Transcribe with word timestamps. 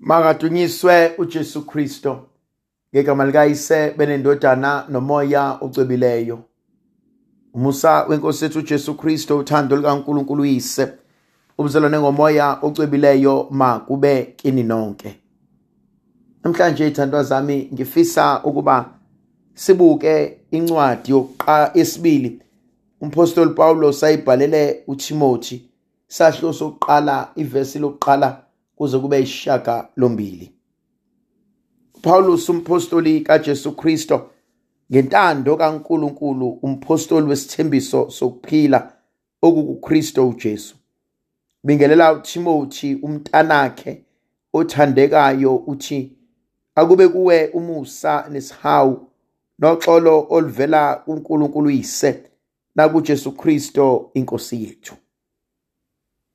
Makadunyiswe 0.00 1.12
uJesu 1.18 1.62
Kristo. 1.66 2.26
Ngegama 2.94 3.26
likayise 3.26 3.94
benendodana 3.96 4.84
nomoya 4.88 5.58
ocwebileyo. 5.60 6.38
Umusa 7.54 8.04
wenkosi 8.04 8.44
yethu 8.44 8.58
uJesu 8.58 8.94
Kristo 8.94 9.38
uthando 9.38 9.76
likaNkuluNkulu 9.76 10.42
uyise. 10.42 10.88
Ubuzalwane 11.58 11.98
ngomoya 11.98 12.58
ocwebileyo 12.62 13.46
makube 13.50 14.22
kini 14.36 14.62
nonke. 14.62 15.20
Namhlanje 16.44 16.88
ithandwa 16.88 17.22
zami 17.22 17.70
ngifisa 17.74 18.40
ukuba 18.44 18.90
sibuke 19.54 20.38
incwadi 20.50 21.10
yokuqa 21.10 21.70
esibili 21.74 22.42
umpostoli 23.00 23.50
Paulos 23.50 24.04
ayibhalele 24.04 24.82
uTimothy 24.86 25.60
sahlo 26.08 26.52
sokuqala 26.52 27.28
ivesi 27.36 27.78
lokuqala 27.78 28.42
kuze 28.80 28.98
kube 28.98 29.20
ishaka 29.20 29.88
lombili. 29.96 30.52
Paulus 32.02 32.48
umpostoli 32.48 33.20
kaJesu 33.20 33.72
Kristo 33.72 34.30
ngentando 34.92 35.56
kaNkuluNkulu 35.56 36.48
umpostoli 36.48 37.26
wesithembiso 37.26 38.10
sokuphila 38.10 38.92
okukuKristo 39.42 40.28
uJesu. 40.28 40.76
Bingelela 41.64 42.12
uTimothy 42.12 42.94
umntanakhe 42.94 44.04
othandekayo 44.52 45.56
uthi 45.56 46.12
akube 46.74 47.08
kuwe 47.08 47.46
umusa 47.46 48.28
nesihawu 48.30 49.06
noxolo 49.58 50.26
oluvela 50.30 50.94
kuNkulunkulu 50.94 51.66
uyise 51.68 52.30
nakuJesu 52.74 53.32
Kristo 53.32 54.10
inkosi 54.14 54.64
yethu. 54.64 54.94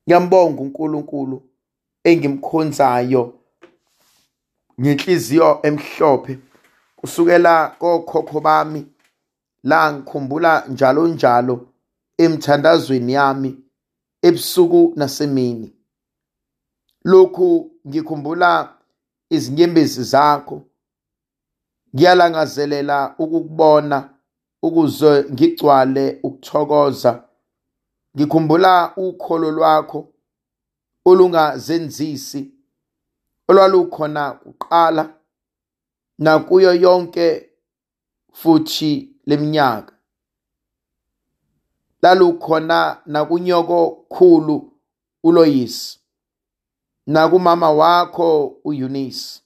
Ngiyambonga 0.06 0.62
uNkulunkulu 0.62 1.42
engimkhonzayo 2.08 3.22
ngenhliziyo 4.80 5.48
emhlophe. 5.68 6.38
Kusukela 6.96 7.54
kokhokho 7.80 8.40
bami 8.40 8.80
la 9.62 9.92
ngikhumbula 9.92 10.52
njalo 10.68 11.08
njalo 11.08 11.54
emthandazweni 12.18 13.12
yami 13.12 13.50
ebusuku 14.22 14.92
nasemini. 14.96 15.68
Lokhu 17.04 17.70
ngikhumbula 17.88 18.74
izinyembezi 19.30 20.02
zakho 20.12 20.62
ngiyalangazelela 21.94 23.14
ukukubona 23.18 23.98
ukuze 24.62 25.24
ngigcwale 25.32 26.20
ukuthokoza. 26.22 27.12
Ngikhumbula 28.16 28.96
ukholo 28.96 29.50
lwakho 29.50 30.08
olungazenzisi 31.08 32.42
olwalukhona 33.48 34.22
kuqala 34.42 35.04
nakuyo 36.18 36.72
yonke 36.84 37.26
futhi 38.32 38.92
leminyaka 39.26 39.92
lalukhona 42.02 42.78
nakunyoko 43.06 44.06
khulu 44.08 44.56
uloyisi 45.22 46.00
nakumama 47.06 47.70
wakho 47.70 48.46
uEunice 48.64 49.42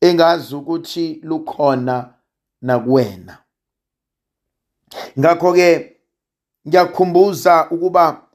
engazi 0.00 0.54
ukuthi 0.56 1.20
lukhona 1.22 2.14
nakuwena. 2.62 3.38
Ngakho 5.18 5.52
ke 5.52 5.98
ngiyakukhumbuza 6.68 7.70
ukuba 7.70 8.29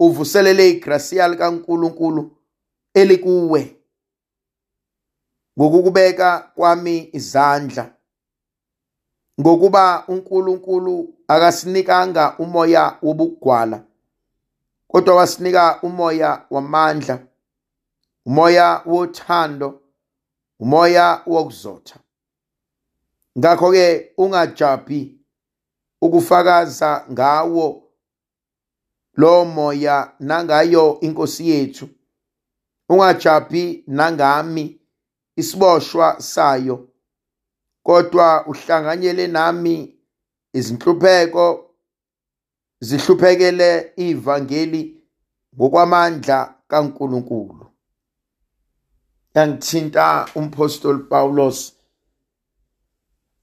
uvuselele 0.00 0.70
igracia 0.70 1.28
likaNkuluNkulu 1.28 2.36
elikuwe. 2.94 3.80
Ngokukubeka 5.58 6.50
kwami 6.54 7.10
izandla 7.12 7.94
ngokuba 9.40 10.04
uNkulunkulu 10.08 11.14
akasinikanga 11.28 12.38
umoya 12.38 12.98
wobugwala 13.02 13.84
kodwa 14.88 15.14
wasinika 15.14 15.82
umoya 15.82 16.46
wamandla 16.50 17.26
umoya 18.26 18.82
wothando 18.86 19.80
umoya 20.60 21.22
wokuzotha. 21.26 21.98
Ngakho 23.38 23.70
ke 23.72 24.12
ungajabhi 24.18 25.18
ukufakaza 26.02 27.06
ngawo 27.12 27.83
lo 29.16 29.44
moya 29.44 30.12
nangayo 30.20 31.00
inkosi 31.00 31.50
yethu. 31.50 31.88
Ungajabhi 32.88 33.84
nangami 33.86 34.80
isiboshwa 35.36 36.20
sayo. 36.20 36.88
Kodwa 37.82 38.46
uhlanganyele 38.46 39.26
nami 39.26 39.96
izinhlupheko 40.52 41.70
zihluphekele 42.80 43.92
ivangeli 43.96 45.02
ngokwamandla 45.56 46.54
kaNkuluNkulu. 46.68 47.66
Yangithinta 49.34 50.28
umpostoli 50.34 50.98
Paulos 50.98 51.72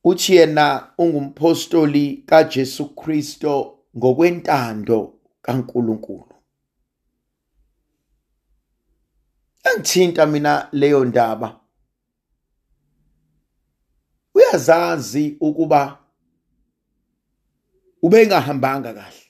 uthi 0.03 0.36
yena 0.36 0.94
ungumpostoli 0.98 2.24
kaJesu 2.26 2.96
Kristo 2.96 3.78
ngokwentando. 3.98 5.21
kaNkuluNkulu. 5.41 6.35
Yangithinta 9.66 10.25
mina 10.25 10.69
leyo 10.72 11.06
ndaba. 11.06 11.59
Uyazazi 14.34 15.38
ukuba 15.40 15.97
ubengahambanga 18.02 18.94
kahle 18.94 19.25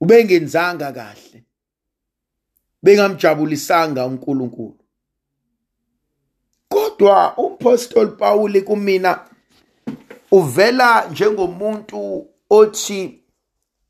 ubengenzanga 0.00 0.92
kahle 0.92 1.44
bengamjabulisanga 2.82 4.06
uNkulunkulu. 4.06 4.78
Kodwa 6.68 7.36
umpostoli 7.36 8.10
Paul 8.10 8.62
kumina 8.62 9.28
uvela 10.32 11.08
njengomuntu 11.10 12.28
othi 12.50 13.19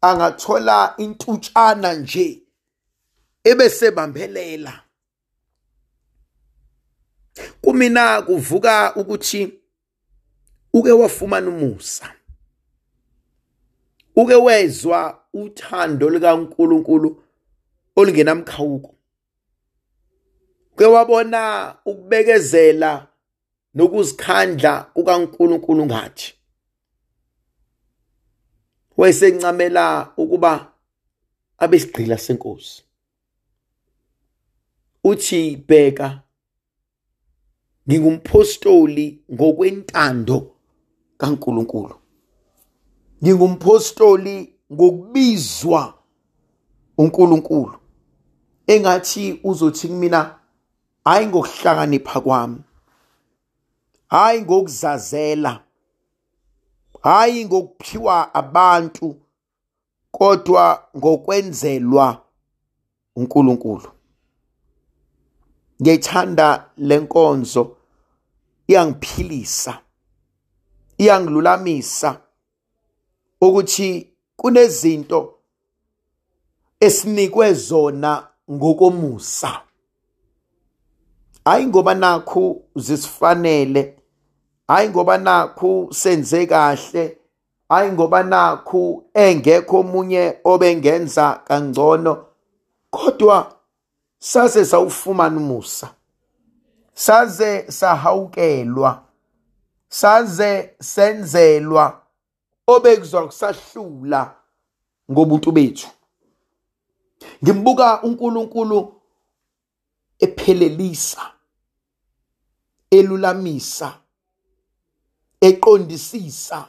angathola 0.00 0.94
intutshana 0.98 1.94
nje 1.94 2.42
ebesebambelela. 3.44 4.82
Kumina 7.62 8.22
kuvuka 8.22 8.94
ukuthi 8.94 9.60
uke 10.72 10.92
wafumana 10.92 11.48
umusa. 11.48 12.14
Uke 14.16 14.34
wezwa 14.34 15.24
uthando 15.34 16.10
likaNkuluNkulu 16.10 17.22
olungenamkhawuko 17.96 18.94
ke 20.76 20.84
wabona 20.84 21.74
ukubekezela 21.84 23.06
nokuzikhandla 23.74 24.82
kukaNkuluNkulu 24.94 25.86
ngathi 25.86 26.39
wayesencamela 29.00 30.12
ukuba 30.16 30.72
abesigqila 31.58 32.18
senkosi. 32.18 32.84
Uthi 35.04 35.56
bheka 35.56 36.22
ngingumpostoli 37.88 39.06
ngokwentando 39.32 40.56
kaNkuluNkulu. 41.18 41.94
Ngingumpostoli 43.22 44.54
ngokubizwa 44.72 45.94
uNkulunkulu. 46.98 47.78
Engathi 48.66 49.40
uzothi 49.44 49.88
kumina 49.88 50.38
hayi 51.04 51.26
ngokuhlakanipha 51.26 52.20
kwami. 52.20 52.60
Hayi 54.08 54.42
ngokuzazela 54.42 55.62
hayi 57.02 57.44
ngokuphiwa 57.44 58.34
abantu 58.34 59.16
kodwa 60.10 60.88
ngokwenzelwa 60.96 62.22
uNkulunkulu. 63.16 63.90
Ngiyithanda 65.82 66.70
lenkonzo 66.76 67.76
iyangiphilisa 68.66 69.82
iyangilulamisa 70.98 72.20
ukuthi 73.40 74.12
kunezinto 74.36 75.34
esinikwe 76.80 77.54
zona 77.54 78.28
ngokomusa. 78.50 79.62
Hayi 81.44 81.66
ngoba 81.66 81.94
nakhu 81.94 82.64
zisifanele. 82.76 83.99
Hayi 84.70 84.88
ngoba 84.88 85.18
nakhu 85.18 85.88
senze 85.90 86.46
kahle 86.46 87.18
hayi 87.68 87.92
ngoba 87.92 88.22
nakhu 88.22 89.04
engekho 89.14 89.80
omunye 89.80 90.38
obengenza 90.44 91.42
kangcono 91.44 92.12
kodwa 92.90 93.56
saze 94.18 94.64
sawufumana 94.64 95.36
umusa 95.36 95.94
saze 96.94 97.72
sahawukelwa 97.72 99.02
saze 99.88 100.74
senzelwa 100.80 102.02
obekuzwa 102.66 103.26
kusahlula 103.26 104.34
ngobuntu 105.10 105.52
bethu. 105.52 105.88
Ngimbuka 107.44 108.02
uNkulunkulu 108.02 108.94
ephelelisa 110.18 111.20
elulamisa 112.90 113.98
eqondisisa 115.40 116.68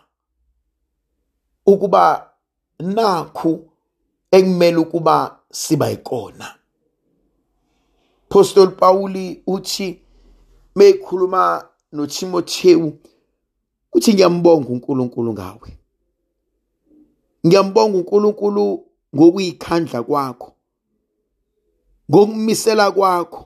ukuba 1.66 2.32
nakhu 2.80 3.70
ekumele 4.32 4.78
ukuba 4.78 5.40
siba 5.52 5.92
ikona 5.92 6.62
Apostle 8.32 8.68
Pauli 8.68 9.44
uthi 9.48 10.02
mekhuluma 10.76 11.70
noTimotheu 11.92 12.94
uthi 13.94 14.14
ngiyambonga 14.14 14.70
uNkulunkulu 14.70 15.34
ngawe. 15.34 15.78
Ngiyambonga 17.46 17.98
uNkulunkulu 17.98 18.86
ngokuyikhandla 19.16 20.04
kwakho 20.04 20.54
ngokumisela 22.12 22.92
kwakho. 22.92 23.46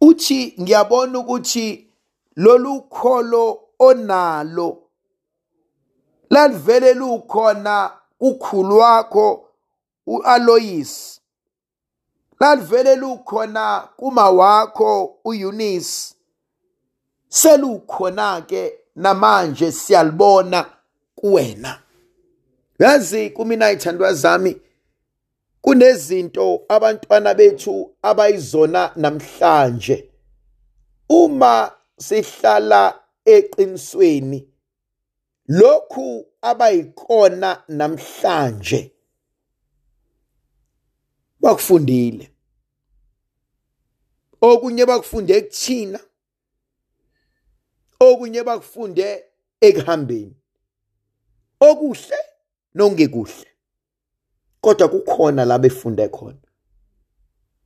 Uthi 0.00 0.54
ngiyabona 0.60 1.18
ukuthi 1.18 1.92
lolu 2.36 2.80
kholo 2.80 3.67
onalo. 3.78 4.82
Lalivele 6.30 6.94
lukhona 6.94 7.90
ukhulu 8.20 8.78
wakho 8.78 9.48
uAloyis 10.06 11.20
lalivele 12.40 12.96
lukhona 12.96 13.88
kuma 13.96 14.30
wakho 14.30 15.16
uEunice. 15.24 16.14
Selukhona 17.28 18.40
ke 18.46 18.72
namanje 18.96 19.72
siyalibona 19.72 20.66
kuwena. 21.14 21.82
Yazi 22.78 23.30
kumina 23.30 23.70
ithandwa 23.70 24.14
zami 24.14 24.60
kunezinto 25.60 26.62
abantwana 26.68 27.34
bethu 27.34 27.90
abayizona 28.02 28.92
namhlanje. 28.96 30.10
Uma 31.08 31.72
sihlala 31.98 33.00
eqinisweni. 33.36 34.48
Lokhu 35.48 36.26
abayikona 36.42 37.50
namhlanje 37.68 38.92
bakufundile. 41.40 42.30
Okunye 44.40 44.86
bakufunde 44.86 45.40
kuthina 45.40 46.00
okunye 48.00 48.42
bakufunde 48.44 49.24
ekuhambeni. 49.60 50.36
Okuhle 51.60 52.18
nongekuhle 52.74 53.48
kodwa 54.60 54.88
kukhona 54.88 55.44
la 55.44 55.58
befunde 55.58 56.08
khona. 56.08 56.48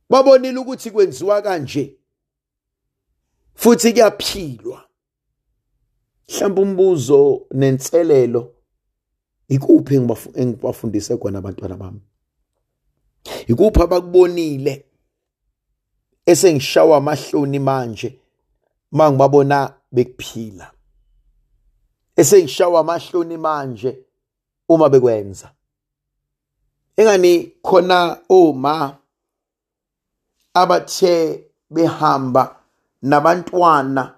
Babonile 0.09 0.59
ukuthi 0.59 0.91
kwenziwa 0.91 1.41
kanje 1.41 1.97
futhi 3.55 3.93
kuyaphilwa. 3.93 4.89
Mhlawumbe 6.29 6.61
umbuzo 6.61 7.41
nenselelo 7.51 8.53
ikuphi 9.47 9.95
engibafundise 10.35 11.17
khona 11.17 11.37
abantwana 11.39 11.77
bami? 11.77 12.01
Ikuphi 13.47 13.81
abakubonile 13.81 14.85
esengishawa 16.25 16.97
amahloni 16.97 17.59
manje 17.59 18.19
mangibabona 18.91 19.73
bekuphila? 19.91 20.71
Esengishawa 22.15 22.79
amahloni 22.79 23.37
manje 23.37 24.05
uma 24.69 24.89
bekwenza? 24.89 25.51
Engani 26.97 27.51
khona 27.61 28.19
oma 28.29 28.97
abathe 30.53 31.43
behamba 31.69 32.55
nabantwana 33.01 34.15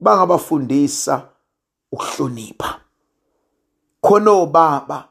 bangabafundisa 0.00 1.28
ukuhlonipha. 1.92 2.80
Khona 4.00 4.30
obaba 4.30 5.08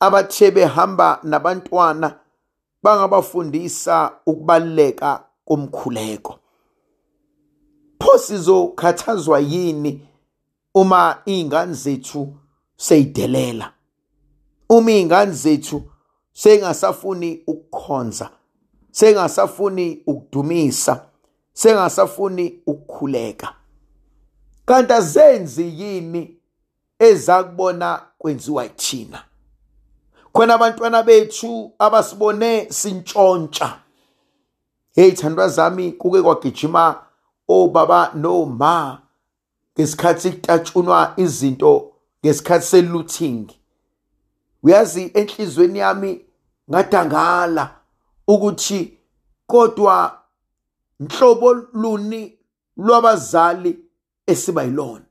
abathe 0.00 0.50
behamba 0.50 1.20
nabantwana 1.22 2.20
bangabafundisa 2.82 4.12
ukubaluleka 4.26 5.24
komkhuleko. 5.44 6.38
Pho 8.00 8.18
sizokhathazwa 8.18 9.40
yini 9.40 10.08
uma 10.74 11.22
iy'ngane 11.26 11.74
zethu 11.74 12.36
seyidelela? 12.76 13.72
Uma 14.68 14.90
iy'ngane 14.90 15.32
zethu 15.32 15.82
sengasafuni 16.32 17.42
ukukhonza 17.46 18.30
sengasafuni 18.90 20.02
ukudumisa 20.06 21.06
sengasafuni 21.52 22.62
ukukhuleka? 22.66 23.54
Kanti 24.66 24.92
azenzi 24.92 25.82
yini 25.82 26.36
ezakubona 26.98 28.02
kwenziwa 28.18 28.64
yithina 28.64 29.22
khona 30.32 30.54
abantwana 30.54 31.02
bethu 31.02 31.72
abasibone 31.78 32.70
sintshontsha. 32.70 33.78
Hey 34.94 35.12
thandwa 35.12 35.48
zami 35.48 35.92
kuke 35.92 36.22
kwagijima 36.22 37.02
obaba 37.48 38.10
noma 38.14 39.02
ngesikhathi 39.78 40.30
kutatshunwa 40.30 41.12
izinto 41.16 41.92
ngesikhathi 42.24 42.66
selooting 42.66 43.50
uyazi 44.62 45.10
enhlizweni 45.14 45.78
yami 45.78 46.24
ngadangala 46.70 47.70
ukuthi 48.28 48.98
kodwa 49.46 50.20
nhlobo 51.00 51.54
luni 51.54 52.38
lwabazali 52.76 53.85
esiba 54.26 54.62
yilona. 54.62 55.04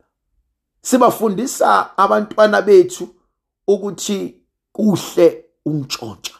Sibafundisa 0.81 1.97
abantwana 1.97 2.61
bethu 2.61 3.07
ukuthi 3.67 4.41
kuhle 4.71 5.45
untshontsha 5.65 6.33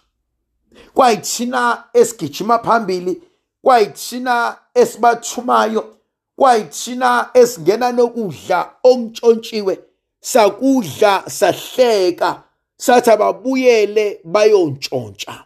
kwayithina 0.94 1.84
esigijima 1.94 2.60
phambili 2.60 3.22
kwayithina 3.62 4.58
esibathumayo 4.74 5.98
kwayithina 6.36 7.30
esingena 7.34 7.92
nokudla 7.92 8.76
okuntshontshiwe 8.84 9.80
sakudla 10.22 11.24
sahleka 11.30 12.44
sathi 12.78 13.10
ababuyele 13.12 14.22
bayontshontsha. 14.24 15.46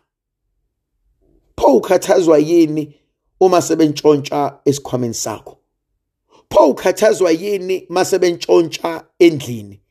Pho 1.57 1.67
ukhathazwa 1.77 2.37
yini 2.37 2.95
uma 3.39 3.61
sebentshontsha 3.61 4.59
esikhwameni 4.65 5.13
sakho? 5.13 5.58
Pho 6.49 6.69
ukhathazwa 6.69 7.31
yini 7.31 7.85
mase 7.89 8.19
bentshontsha 8.19 9.05
endlini? 9.19 9.81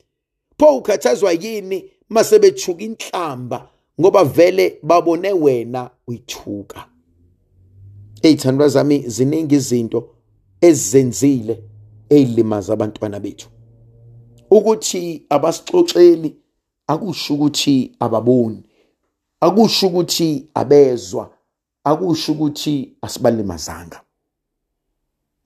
Pho 0.59 0.77
ukhathazwa 0.77 1.33
yini 1.33 1.91
mase 2.09 2.39
bethuka 2.39 2.85
inhlamba 2.85 3.69
ngoba 4.01 4.25
vele 4.25 4.79
babone 4.83 5.33
wena 5.33 5.91
uyithuka? 6.07 6.89
Eyithandwa 8.23 8.69
zami 8.69 9.09
ziningi 9.09 9.55
izinto 9.55 10.09
ezenzile 10.61 11.63
eyilimaza 12.11 12.73
abantwana 12.73 13.21
bethu. 13.21 13.49
Ukuthi 14.51 15.27
abasixoxeli 15.29 16.37
akusho 16.87 17.35
ukuthi 17.35 17.97
ababoni 18.01 18.63
akusho 19.41 19.87
ukuthi 19.87 20.49
abezwa 20.55 21.31
akusho 21.85 22.33
ukuthi 22.33 22.97
asibalimazanga. 23.03 24.01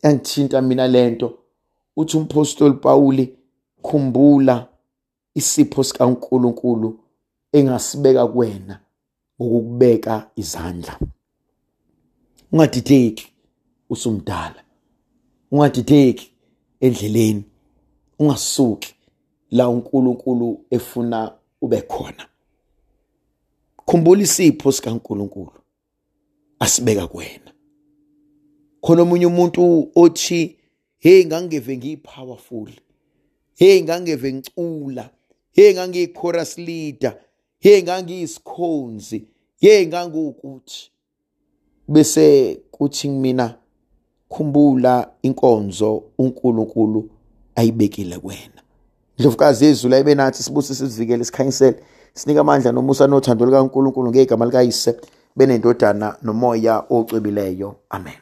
Yangithinta 0.03 0.63
mina 0.63 0.89
lento 0.89 1.39
uthi 1.97 2.17
umpostoli 2.17 2.75
Pawuli 2.75 3.39
khumbula 3.83 4.69
isipho 5.35 5.85
sikaNkuluNkulu 5.85 7.01
engasibeka 7.53 8.27
kuwena 8.27 8.81
ngokubeka 9.43 10.31
izandla. 10.37 10.99
Ungadideki 12.53 13.33
usumdala. 13.91 14.65
Ungadideki 15.51 16.33
endleleni. 16.81 17.45
Ungasuki 18.19 18.95
la 19.51 19.69
uNkulunkulu 19.69 20.65
efuna 20.71 21.33
ube 21.61 21.81
khona. 21.83 22.29
Khumbula 23.87 24.23
isipho 24.23 24.73
sikaNkulunkulu 24.73 25.53
asibeka 26.59 27.07
kuwena. 27.07 27.52
Khona 28.83 29.03
omunye 29.03 29.27
umuntu 29.27 29.91
othi 29.95 30.57
hey 30.99 31.25
ngangeve 31.25 31.77
ngiyipowerful. 31.77 32.71
Hey 33.55 33.83
ngangeve 33.83 34.33
ngicula. 34.33 35.11
Hey 35.53 35.75
ngangiyi-chorus 35.75 36.59
leader. 36.59 37.15
Hey 37.59 37.83
ngangiyisikhonzi 37.83 39.25
hey 39.61 39.87
ngangukuthi. 39.87 40.91
Bese 41.89 42.59
kuthi 42.71 43.09
mina 43.09 43.55
khumbula 44.29 45.11
inkonzo 45.23 46.03
uNkulunkulu 46.19 47.11
ayibekile 47.55 48.19
kuwena 48.19 48.63
Ndlovukazi 49.19 49.65
yezulu 49.65 49.95
ayibe 49.95 50.15
nathi 50.15 50.43
sibuse 50.43 50.75
sizivikele 50.75 51.25
sikhanyisele. 51.25 51.77
Sinike 52.15 52.41
amandla 52.41 52.73
nomusa 52.73 53.07
nothando 53.07 53.47
likaNkulunkulu 53.47 54.11
ngegama 54.11 54.45
likayise 54.45 54.97
benendodana 55.37 56.17
nomoya 56.23 56.85
ocwebileyo. 56.91 57.77
Amen. 57.91 58.22